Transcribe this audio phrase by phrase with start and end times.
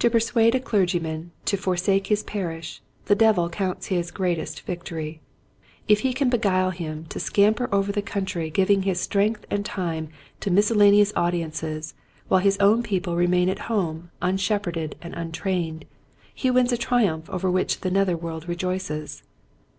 [0.00, 5.22] To persuade a clergyman to forsake his parish the Devil counts his greatest victory.
[5.88, 10.10] If he can beguile him to scamper over the country giving his strength and time
[10.40, 11.94] to miscellaneous audiences
[12.28, 15.86] while his own peo ple remain at home unshepherded and un trained,
[16.34, 19.22] he wins a triumph over which the nether world rejoices.